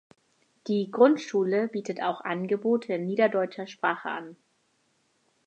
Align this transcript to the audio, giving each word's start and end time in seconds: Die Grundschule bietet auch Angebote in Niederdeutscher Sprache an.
Die 0.65 0.89
Grundschule 0.89 1.67
bietet 1.67 2.01
auch 2.01 2.21
Angebote 2.21 2.91
in 2.95 3.05
Niederdeutscher 3.05 3.67
Sprache 3.67 4.09
an. 4.09 4.35